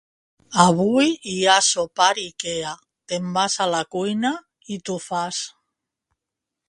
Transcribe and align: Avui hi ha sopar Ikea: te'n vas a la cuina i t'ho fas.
Avui 0.61 1.11
hi 1.33 1.35
ha 1.51 1.57
sopar 1.65 2.07
Ikea: 2.23 2.71
te'n 3.13 3.29
vas 3.37 3.59
a 3.67 3.71
la 3.75 3.83
cuina 3.97 4.35
i 4.77 4.79
t'ho 4.89 4.97
fas. 5.11 5.45